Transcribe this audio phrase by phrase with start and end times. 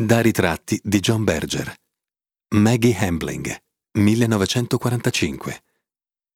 [0.00, 1.74] Da ritratti di John Berger.
[2.54, 3.54] Maggie Hambling,
[3.98, 5.62] 1945.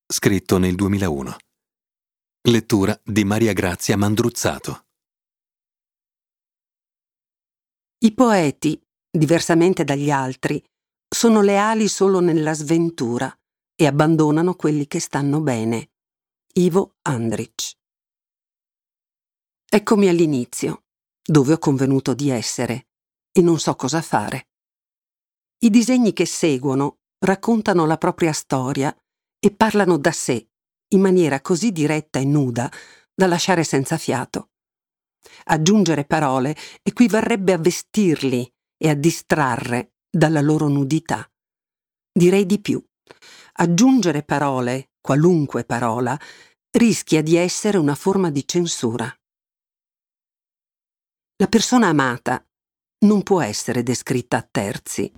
[0.07, 1.37] Scritto nel 2001.
[2.43, 4.85] Lettura di Maria Grazia Mandruzzato.
[8.01, 8.79] I poeti,
[9.11, 10.63] diversamente dagli altri,
[11.09, 13.35] sono leali solo nella sventura
[13.75, 15.93] e abbandonano quelli che stanno bene.
[16.53, 17.73] Ivo Andrich.
[19.71, 20.83] Eccomi all'inizio,
[21.25, 22.89] dove ho convenuto di essere
[23.37, 24.47] e non so cosa fare.
[25.65, 28.97] I disegni che seguono raccontano la propria storia
[29.41, 30.49] e parlano da sé
[30.95, 32.71] in maniera così diretta e nuda
[33.13, 34.51] da lasciare senza fiato.
[35.45, 41.29] Aggiungere parole equivarrebbe a vestirli e a distrarre dalla loro nudità.
[42.13, 42.83] Direi di più.
[43.55, 46.19] Aggiungere parole, qualunque parola,
[46.71, 49.13] rischia di essere una forma di censura.
[51.37, 52.47] La persona amata
[53.05, 55.11] non può essere descritta a terzi,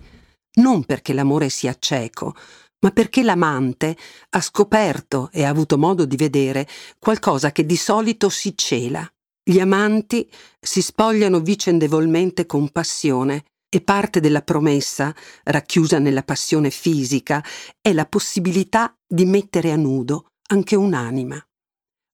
[0.60, 2.34] non perché l'amore sia cieco,
[2.80, 3.96] ma perché l'amante
[4.30, 9.08] ha scoperto e ha avuto modo di vedere qualcosa che di solito si cela.
[9.42, 10.28] Gli amanti
[10.60, 17.44] si spogliano vicendevolmente con passione e parte della promessa, racchiusa nella passione fisica,
[17.80, 21.40] è la possibilità di mettere a nudo anche un'anima.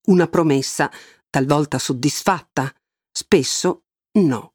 [0.08, 0.90] Una promessa
[1.30, 2.74] talvolta soddisfatta,
[3.10, 3.84] spesso
[4.18, 4.51] no.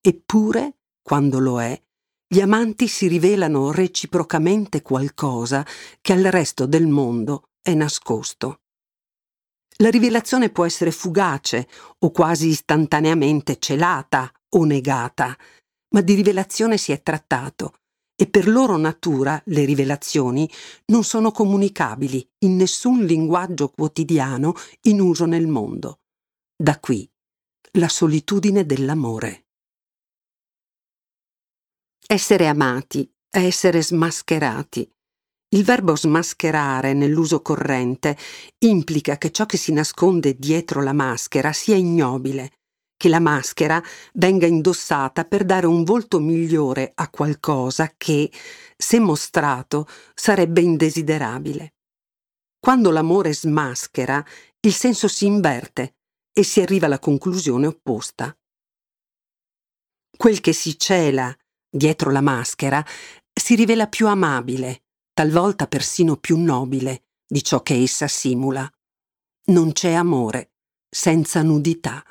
[0.00, 1.80] Eppure, quando lo è,
[2.26, 5.66] gli amanti si rivelano reciprocamente qualcosa
[6.00, 8.60] che al resto del mondo è nascosto.
[9.78, 15.36] La rivelazione può essere fugace o quasi istantaneamente celata o negata,
[15.92, 17.74] ma di rivelazione si è trattato
[18.14, 20.48] e per loro natura le rivelazioni
[20.86, 26.00] non sono comunicabili in nessun linguaggio quotidiano in uso nel mondo.
[26.54, 27.10] Da qui
[27.72, 29.46] la solitudine dell'amore.
[32.12, 34.92] Essere amati è essere smascherati.
[35.50, 38.18] Il verbo smascherare nell'uso corrente
[38.64, 42.50] implica che ciò che si nasconde dietro la maschera sia ignobile,
[42.96, 43.80] che la maschera
[44.14, 48.28] venga indossata per dare un volto migliore a qualcosa che,
[48.76, 51.74] se mostrato, sarebbe indesiderabile.
[52.58, 54.26] Quando l'amore smaschera,
[54.62, 55.94] il senso si inverte
[56.32, 58.36] e si arriva alla conclusione opposta.
[60.16, 61.32] Quel che si cela
[61.70, 62.84] dietro la maschera,
[63.32, 64.82] si rivela più amabile,
[65.12, 68.70] talvolta persino più nobile di ciò che essa simula.
[69.46, 70.52] Non c'è amore
[70.88, 72.04] senza nudità.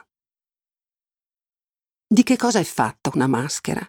[2.07, 3.87] Di che cosa è fatta una maschera?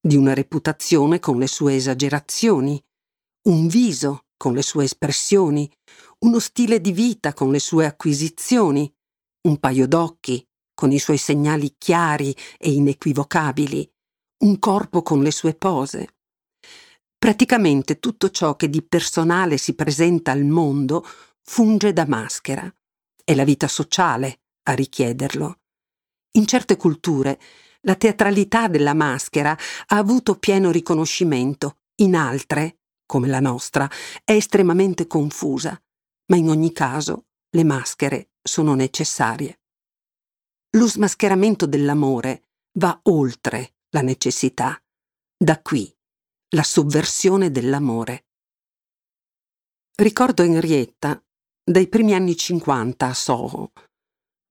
[0.00, 2.82] Di una reputazione con le sue esagerazioni,
[3.48, 5.70] un viso con le sue espressioni,
[6.20, 8.92] uno stile di vita con le sue acquisizioni,
[9.42, 13.90] un paio d'occhi con i suoi segnali chiari e inequivocabili,
[14.38, 16.14] un corpo con le sue pose.
[17.18, 21.06] Praticamente tutto ciò che di personale si presenta al mondo
[21.42, 22.72] funge da maschera.
[23.24, 25.60] È la vita sociale a richiederlo.
[26.32, 27.40] In certe culture
[27.82, 33.88] la teatralità della maschera ha avuto pieno riconoscimento, in altre, come la nostra,
[34.24, 35.80] è estremamente confusa,
[36.26, 39.60] ma in ogni caso le maschere sono necessarie.
[40.76, 42.42] Lo smascheramento dell'amore
[42.72, 44.80] va oltre la necessità.
[45.36, 45.92] Da qui
[46.50, 48.26] la sovversione dell'amore.
[49.96, 51.22] Ricordo Henrietta
[51.62, 53.72] dai primi anni 50 a Soho.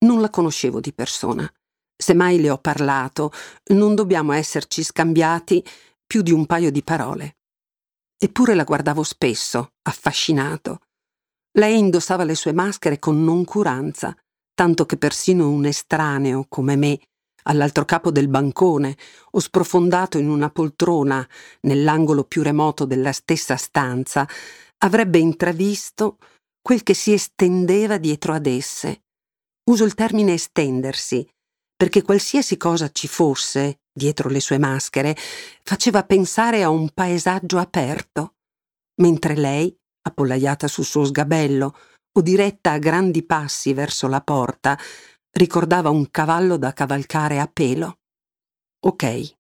[0.05, 1.51] Non la conoscevo di persona.
[1.95, 3.31] Se mai le ho parlato,
[3.73, 5.63] non dobbiamo esserci scambiati
[6.05, 7.37] più di un paio di parole.
[8.17, 10.81] Eppure la guardavo spesso, affascinato.
[11.57, 14.15] Lei indossava le sue maschere con noncuranza,
[14.53, 16.99] tanto che persino un estraneo come me
[17.47, 18.97] all'altro capo del bancone
[19.31, 21.27] o sprofondato in una poltrona
[21.61, 24.27] nell'angolo più remoto della stessa stanza,
[24.79, 26.17] avrebbe intravisto
[26.61, 29.03] quel che si estendeva dietro ad esse.
[29.69, 31.27] Uso il termine estendersi,
[31.75, 35.15] perché qualsiasi cosa ci fosse dietro le sue maschere
[35.63, 38.35] faceva pensare a un paesaggio aperto,
[39.01, 41.77] mentre lei, appollaiata sul suo sgabello
[42.17, 44.77] o diretta a grandi passi verso la porta,
[45.37, 47.99] ricordava un cavallo da cavalcare a pelo.
[48.85, 49.35] Ok.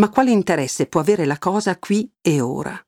[0.00, 2.78] Ma quale interesse può avere la cosa qui e ora?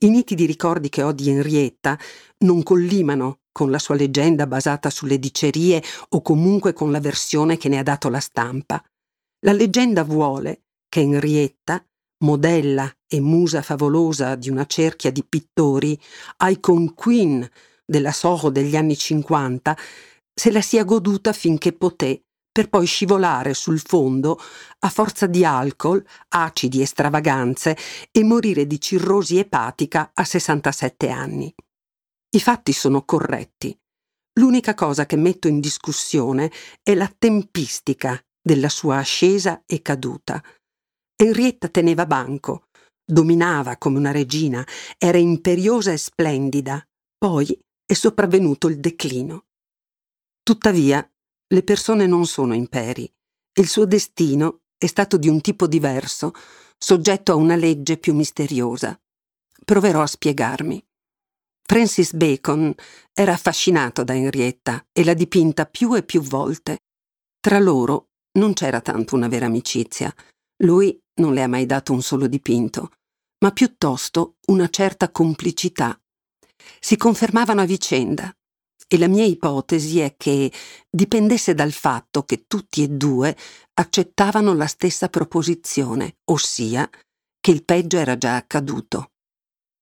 [0.00, 1.98] I nitidi ricordi che ho di Henrietta
[2.38, 7.68] non collimano con la sua leggenda basata sulle dicerie o comunque con la versione che
[7.68, 8.82] ne ha dato la stampa.
[9.40, 11.84] La leggenda vuole che Henrietta,
[12.24, 15.98] modella e musa favolosa di una cerchia di pittori,
[16.40, 17.48] icon queen
[17.84, 19.76] della Soho degli anni 50,
[20.38, 24.38] se la sia goduta finché poté per poi scivolare sul fondo
[24.80, 27.76] a forza di alcol, acidi e stravaganze
[28.12, 31.52] e morire di cirrosi epatica a 67 anni.
[32.36, 33.76] I fatti sono corretti.
[34.38, 36.52] L'unica cosa che metto in discussione
[36.84, 40.40] è la tempistica della sua ascesa e caduta.
[41.16, 42.68] Henrietta teneva banco,
[43.04, 44.64] dominava come una regina,
[44.98, 46.80] era imperiosa e splendida.
[47.16, 49.46] Poi è sopravvenuto il declino.
[50.48, 51.06] Tuttavia,
[51.48, 56.32] le persone non sono imperi e il suo destino è stato di un tipo diverso,
[56.78, 58.98] soggetto a una legge più misteriosa.
[59.62, 60.82] Proverò a spiegarmi.
[61.66, 62.74] Francis Bacon
[63.12, 66.78] era affascinato da Henrietta e l'ha dipinta più e più volte.
[67.38, 70.10] Tra loro non c'era tanto una vera amicizia.
[70.64, 72.92] Lui non le ha mai dato un solo dipinto,
[73.44, 76.00] ma piuttosto una certa complicità.
[76.80, 78.34] Si confermavano a vicenda
[78.88, 80.50] e la mia ipotesi è che
[80.90, 83.36] dipendesse dal fatto che tutti e due
[83.74, 86.88] accettavano la stessa proposizione, ossia
[87.38, 89.10] che il peggio era già accaduto.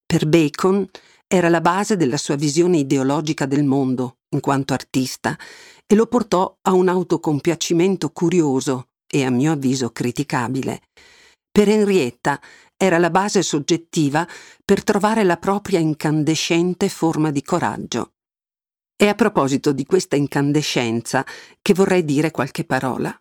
[0.04, 0.86] Per Bacon
[1.26, 5.38] era la base della sua visione ideologica del mondo, in quanto artista,
[5.86, 10.82] e lo portò a un autocompiacimento curioso e a mio avviso criticabile.
[11.50, 12.40] Per Henrietta
[12.76, 14.26] era la base soggettiva
[14.64, 18.15] per trovare la propria incandescente forma di coraggio.
[18.98, 21.22] È a proposito di questa incandescenza
[21.60, 23.14] che vorrei dire qualche parola.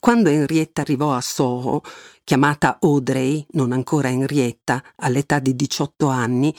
[0.00, 1.82] Quando Henrietta arrivò a Soho,
[2.24, 6.56] chiamata Audrey, non ancora Henrietta, all'età di 18 anni,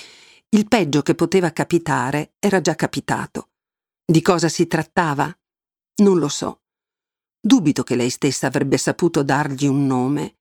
[0.50, 3.50] il peggio che poteva capitare era già capitato.
[4.06, 5.36] Di cosa si trattava?
[6.04, 6.62] Non lo so.
[7.42, 10.38] Dubito che lei stessa avrebbe saputo dargli un nome.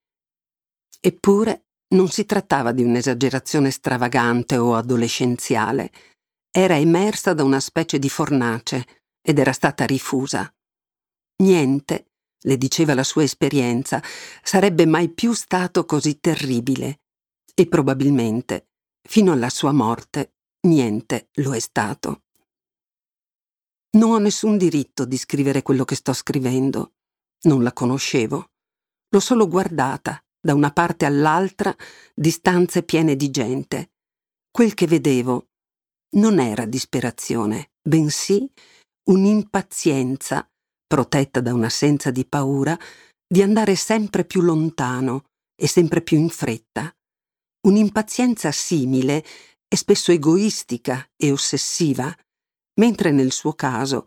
[1.00, 5.90] Eppure non si trattava di un'esagerazione stravagante o adolescenziale
[6.56, 8.86] era immersa da una specie di fornace
[9.20, 10.48] ed era stata rifusa.
[11.42, 12.12] Niente,
[12.42, 14.00] le diceva la sua esperienza,
[14.40, 17.00] sarebbe mai più stato così terribile.
[17.52, 18.68] E probabilmente,
[19.02, 20.34] fino alla sua morte,
[20.68, 22.22] niente lo è stato.
[23.96, 26.92] Non ho nessun diritto di scrivere quello che sto scrivendo.
[27.46, 28.50] Non la conoscevo.
[29.08, 31.74] L'ho solo guardata, da una parte all'altra,
[32.14, 33.94] di stanze piene di gente.
[34.52, 35.48] Quel che vedevo
[36.14, 38.49] non era disperazione, bensì
[39.11, 40.49] un'impazienza,
[40.87, 42.78] protetta da un'assenza di paura,
[43.26, 45.25] di andare sempre più lontano
[45.61, 46.94] e sempre più in fretta.
[47.66, 49.25] Un'impazienza simile
[49.66, 52.14] e spesso egoistica e ossessiva,
[52.81, 54.06] mentre nel suo caso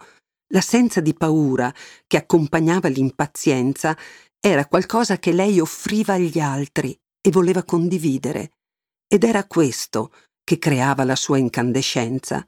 [0.53, 1.73] l'assenza di paura
[2.05, 3.97] che accompagnava l'impazienza
[4.39, 8.51] era qualcosa che lei offriva agli altri e voleva condividere.
[9.07, 10.11] Ed era questo
[10.47, 12.41] che creava la sua incandescenza.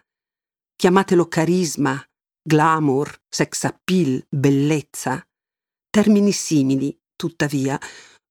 [0.74, 2.02] Chiamatelo carisma,
[2.42, 5.22] glamour, sex appeal, bellezza.
[5.90, 7.78] Termini simili, tuttavia,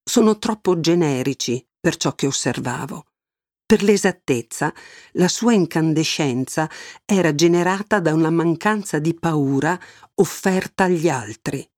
[0.02, 3.08] sono troppo generici per ciò che osservavo.
[3.66, 4.72] Per l'esattezza,
[5.12, 6.70] la sua incandescenza
[7.04, 9.78] era generata da una mancanza di paura
[10.14, 11.70] offerta agli altri.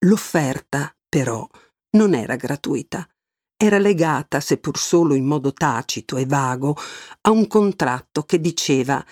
[0.00, 1.48] L'offerta, però,
[1.92, 3.08] non era gratuita
[3.56, 6.76] era legata, seppur solo in modo tacito e vago,
[7.22, 9.04] a un contratto che diceva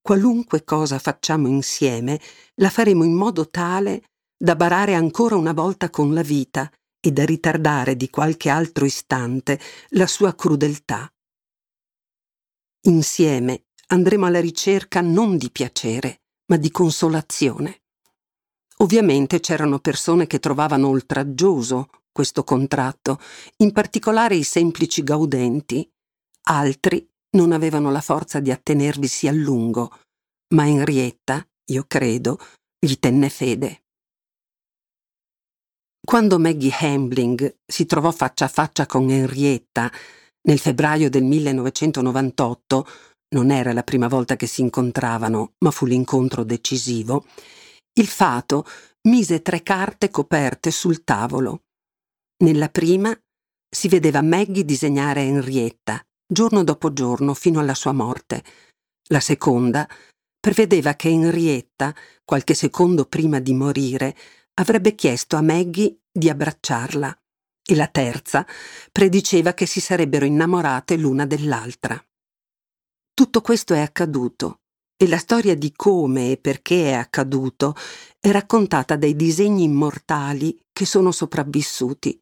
[0.00, 2.18] qualunque cosa facciamo insieme
[2.56, 4.04] la faremo in modo tale
[4.36, 9.60] da barare ancora una volta con la vita e da ritardare di qualche altro istante
[9.90, 11.10] la sua crudeltà.
[12.84, 17.82] Insieme andremo alla ricerca non di piacere, ma di consolazione.
[18.78, 21.88] Ovviamente c'erano persone che trovavano oltraggioso
[22.20, 23.18] questo contratto,
[23.62, 25.90] in particolare i semplici gaudenti.
[26.48, 29.90] Altri non avevano la forza di attenervisi a lungo,
[30.54, 32.38] ma Henrietta, io credo,
[32.78, 33.84] gli tenne fede.
[36.04, 39.90] Quando Maggie Hambling si trovò faccia a faccia con Henrietta
[40.42, 42.86] nel febbraio del 1998,
[43.34, 47.24] non era la prima volta che si incontravano, ma fu l'incontro decisivo,
[47.94, 48.66] il fato
[49.08, 51.62] mise tre carte coperte sul tavolo.
[52.42, 53.14] Nella prima
[53.68, 58.42] si vedeva Maggie disegnare Henrietta, giorno dopo giorno, fino alla sua morte.
[59.08, 59.86] La seconda
[60.40, 61.94] prevedeva che Henrietta,
[62.24, 64.16] qualche secondo prima di morire,
[64.54, 67.14] avrebbe chiesto a Maggie di abbracciarla.
[67.62, 68.46] E la terza
[68.90, 72.02] prediceva che si sarebbero innamorate l'una dell'altra.
[73.12, 74.60] Tutto questo è accaduto
[74.96, 77.74] e la storia di come e perché è accaduto
[78.18, 82.18] è raccontata dai disegni immortali che sono sopravvissuti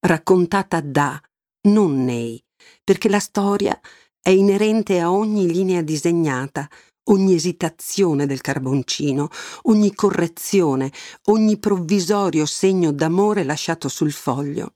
[0.00, 1.20] raccontata da,
[1.68, 2.42] non nei,
[2.84, 3.78] perché la storia
[4.20, 6.68] è inerente a ogni linea disegnata,
[7.10, 9.28] ogni esitazione del carboncino,
[9.62, 10.92] ogni correzione,
[11.26, 14.74] ogni provvisorio segno d'amore lasciato sul foglio.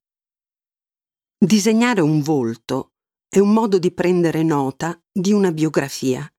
[1.38, 2.92] Disegnare un volto
[3.28, 6.30] è un modo di prendere nota di una biografia.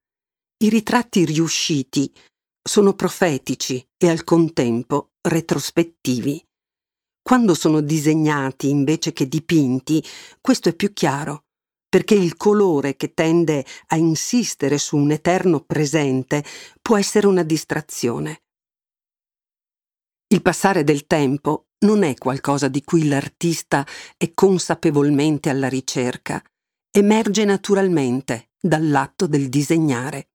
[0.64, 2.12] I ritratti riusciti
[2.62, 6.44] sono profetici e al contempo retrospettivi.
[7.24, 10.06] Quando sono disegnati invece che dipinti,
[10.42, 11.46] questo è più chiaro,
[11.88, 16.44] perché il colore che tende a insistere su un eterno presente
[16.82, 18.42] può essere una distrazione.
[20.28, 23.88] Il passare del tempo non è qualcosa di cui l'artista
[24.18, 26.44] è consapevolmente alla ricerca,
[26.92, 30.32] emerge naturalmente dall'atto del disegnare.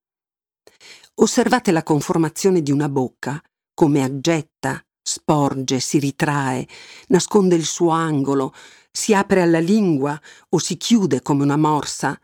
[1.16, 3.42] Osservate la conformazione di una bocca,
[3.74, 4.82] come aggetta,
[5.18, 6.66] sporge, si ritrae,
[7.08, 8.54] nasconde il suo angolo,
[8.90, 10.18] si apre alla lingua
[10.50, 12.18] o si chiude come una morsa.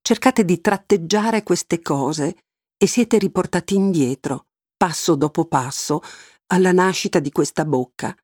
[0.00, 2.36] Cercate di tratteggiare queste cose
[2.76, 6.00] e siete riportati indietro, passo dopo passo,
[6.48, 8.14] alla nascita di questa bocca.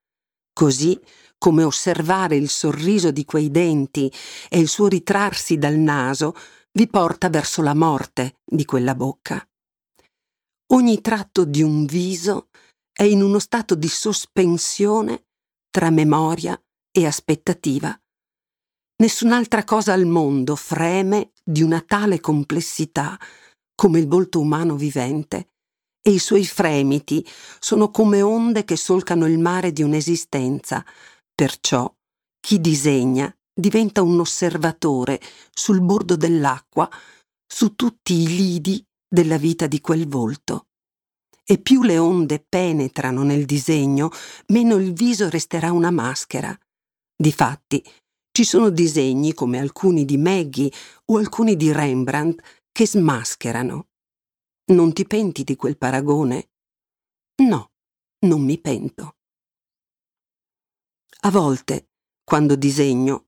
[0.53, 0.99] Così
[1.37, 4.13] come osservare il sorriso di quei denti
[4.49, 6.35] e il suo ritrarsi dal naso
[6.73, 9.45] vi porta verso la morte di quella bocca.
[10.73, 12.49] Ogni tratto di un viso
[12.93, 15.25] è in uno stato di sospensione
[15.71, 17.99] tra memoria e aspettativa.
[19.03, 23.19] Nessun'altra cosa al mondo freme di una tale complessità
[23.75, 25.49] come il volto umano vivente,
[26.03, 27.27] e i suoi fremiti
[27.59, 30.85] sono come onde che solcano il mare di un'esistenza.
[31.35, 31.93] Perciò
[32.41, 35.21] chi disegna diventa un osservatore
[35.53, 36.91] sul bordo dell'acqua
[37.47, 40.67] su tutti i lidi della vita di quel volto
[41.45, 44.11] e più le onde penetrano nel disegno,
[44.49, 46.57] meno il viso resterà una maschera.
[47.15, 47.83] Difatti,
[48.31, 50.73] ci sono disegni come alcuni di Maggie
[51.07, 53.89] o alcuni di Rembrandt che smascherano.
[54.73, 56.51] Non ti penti di quel paragone?
[57.43, 57.73] No,
[58.27, 59.17] non mi pento.
[61.25, 61.89] A volte,
[62.25, 63.27] quando disegno,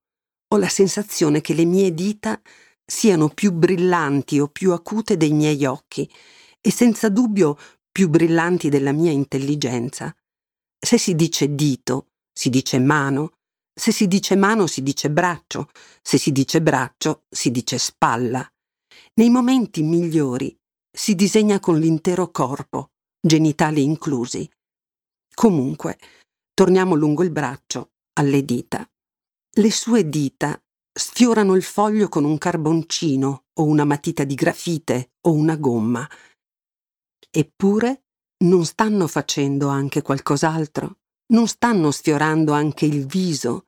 [0.49, 2.41] ho la sensazione che le mie dita
[2.85, 6.11] siano più brillanti o più acute dei miei occhi
[6.61, 7.59] e senza dubbio
[7.95, 10.13] più brillanti della mia intelligenza.
[10.77, 13.35] Se si dice dito, si dice mano,
[13.73, 15.71] se si dice mano si dice braccio,
[16.03, 18.45] se si dice braccio si dice spalla.
[19.15, 20.59] Nei momenti migliori
[20.91, 24.51] si disegna con l'intero corpo, genitali inclusi.
[25.33, 25.97] Comunque,
[26.53, 28.85] torniamo lungo il braccio, alle dita.
[29.53, 30.61] Le sue dita
[30.93, 36.09] sfiorano il foglio con un carboncino o una matita di grafite o una gomma
[37.37, 38.05] Eppure
[38.45, 40.99] non stanno facendo anche qualcos'altro?
[41.33, 43.67] Non stanno sfiorando anche il viso?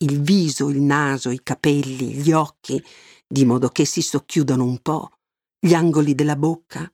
[0.00, 2.78] Il viso, il naso, i capelli, gli occhi,
[3.26, 5.12] di modo che si socchiudono un po',
[5.58, 6.92] gli angoli della bocca?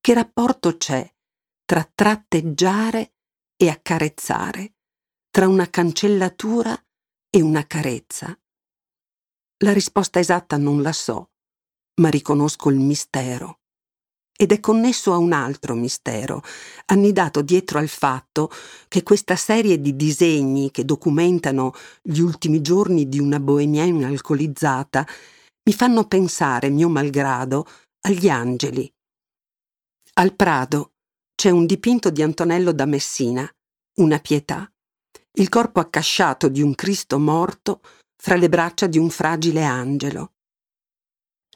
[0.00, 1.12] Che rapporto c'è
[1.64, 3.16] tra tratteggiare
[3.56, 4.76] e accarezzare,
[5.30, 6.80] tra una cancellatura
[7.28, 8.38] e una carezza?
[9.64, 11.32] La risposta esatta non la so,
[12.00, 13.62] ma riconosco il mistero
[14.36, 16.42] ed è connesso a un altro mistero,
[16.86, 18.50] annidato dietro al fatto
[18.88, 25.06] che questa serie di disegni che documentano gli ultimi giorni di una bohemienne alcolizzata
[25.64, 27.66] mi fanno pensare, mio malgrado,
[28.02, 28.88] agli angeli.
[30.14, 30.92] Al Prado
[31.34, 33.50] c'è un dipinto di Antonello da Messina,
[33.96, 34.70] una pietà,
[35.38, 37.80] il corpo accasciato di un Cristo morto
[38.16, 40.32] fra le braccia di un fragile angelo.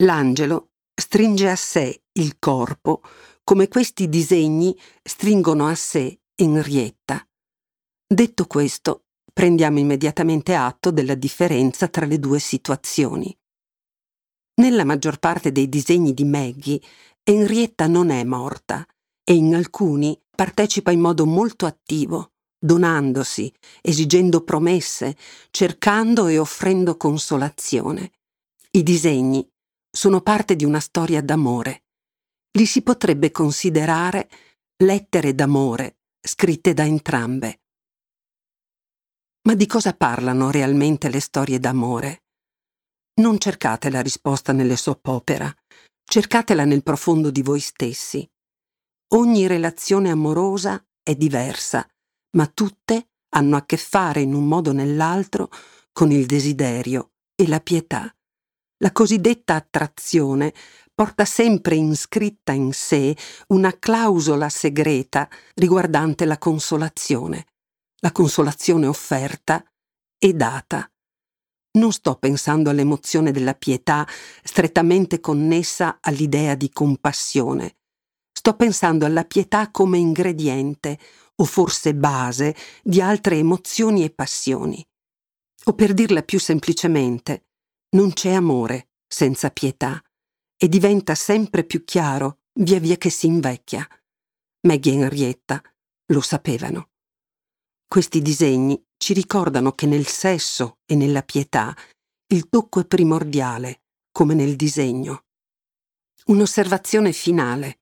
[0.00, 0.70] L'angelo
[1.00, 3.00] stringe a sé il corpo
[3.42, 7.26] come questi disegni stringono a sé Henrietta.
[8.07, 13.37] Detto questo, prendiamo immediatamente atto della differenza tra le due situazioni.
[14.61, 16.80] Nella maggior parte dei disegni di Maggie,
[17.25, 18.87] Henrietta non è morta
[19.25, 25.16] e in alcuni partecipa in modo molto attivo, donandosi, esigendo promesse,
[25.50, 28.12] cercando e offrendo consolazione.
[28.73, 29.50] I disegni
[29.90, 31.85] sono parte di una storia d'amore.
[32.52, 34.28] Li si potrebbe considerare
[34.82, 37.61] lettere d'amore scritte da entrambe.
[39.42, 42.25] Ma di cosa parlano realmente le storie d'amore?
[43.20, 45.54] Non cercate la risposta nelle soap opera,
[46.04, 48.28] cercatela nel profondo di voi stessi.
[49.12, 51.87] Ogni relazione amorosa è diversa,
[52.37, 55.50] ma tutte hanno a che fare in un modo o nell'altro
[55.92, 58.14] con il desiderio e la pietà.
[58.82, 60.54] La cosiddetta attrazione
[60.94, 63.14] porta sempre inscritta in sé
[63.49, 67.46] una clausola segreta riguardante la consolazione,
[68.00, 69.62] la consolazione offerta
[70.18, 70.90] e data.
[71.72, 74.08] Non sto pensando all'emozione della pietà
[74.42, 77.76] strettamente connessa all'idea di compassione.
[78.32, 80.99] sto pensando alla pietà come ingrediente,
[81.37, 84.82] o forse base, di altre emozioni e passioni.
[85.64, 87.50] O per dirla più semplicemente,
[87.90, 90.02] non c'è amore senza pietà
[90.56, 93.87] e diventa sempre più chiaro via via che si invecchia.
[94.66, 95.62] Maggie e Henrietta
[96.12, 96.90] lo sapevano.
[97.87, 101.75] Questi disegni ci ricordano che nel sesso e nella pietà
[102.28, 103.82] il tocco è primordiale,
[104.12, 105.25] come nel disegno.
[106.26, 107.80] Un'osservazione finale.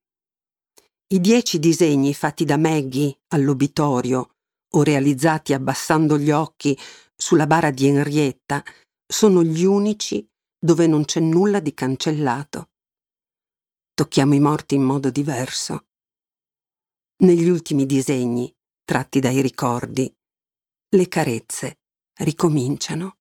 [1.08, 4.36] I dieci disegni fatti da Maggie all'obitorio
[4.70, 6.78] o realizzati abbassando gli occhi
[7.14, 8.62] sulla bara di Henrietta
[9.10, 12.72] sono gli unici dove non c'è nulla di cancellato.
[13.94, 15.86] Tocchiamo i morti in modo diverso.
[17.22, 20.14] Negli ultimi disegni, tratti dai ricordi,
[20.90, 21.80] le carezze
[22.18, 23.17] ricominciano.